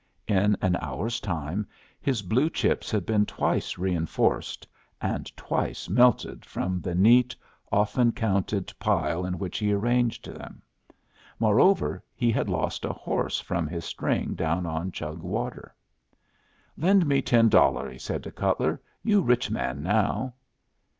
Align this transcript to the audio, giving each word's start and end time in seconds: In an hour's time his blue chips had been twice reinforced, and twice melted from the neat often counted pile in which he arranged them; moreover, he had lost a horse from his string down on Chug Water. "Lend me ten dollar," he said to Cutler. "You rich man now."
In 0.27 0.57
an 0.63 0.77
hour's 0.81 1.19
time 1.19 1.67
his 2.01 2.23
blue 2.23 2.49
chips 2.49 2.89
had 2.89 3.05
been 3.05 3.23
twice 3.23 3.77
reinforced, 3.77 4.67
and 4.99 5.27
twice 5.37 5.89
melted 5.89 6.43
from 6.43 6.81
the 6.81 6.95
neat 6.95 7.35
often 7.71 8.11
counted 8.11 8.73
pile 8.79 9.27
in 9.27 9.37
which 9.37 9.59
he 9.59 9.71
arranged 9.71 10.25
them; 10.27 10.63
moreover, 11.37 12.03
he 12.15 12.31
had 12.31 12.49
lost 12.49 12.83
a 12.83 12.89
horse 12.93 13.39
from 13.39 13.67
his 13.67 13.85
string 13.85 14.33
down 14.33 14.65
on 14.65 14.91
Chug 14.91 15.21
Water. 15.21 15.75
"Lend 16.75 17.05
me 17.05 17.21
ten 17.21 17.47
dollar," 17.47 17.87
he 17.87 17.99
said 17.99 18.23
to 18.23 18.31
Cutler. 18.31 18.81
"You 19.03 19.21
rich 19.21 19.51
man 19.51 19.83
now." 19.83 20.33